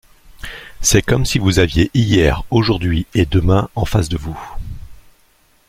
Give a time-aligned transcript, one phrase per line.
[0.81, 4.39] C'est comme si vous aviez hier, aujourd'hui et demain en face de vous.